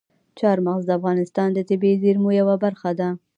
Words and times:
چار 0.39 0.57
مغز 0.65 0.83
د 0.87 0.91
افغانستان 0.99 1.49
د 1.53 1.59
طبیعي 1.69 1.97
زیرمو 2.03 2.29
یوه 2.39 2.55
برخه 2.63 2.91
ده. 2.99 3.09